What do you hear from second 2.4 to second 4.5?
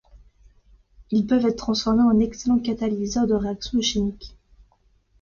catalyseurs de réactions chimiques.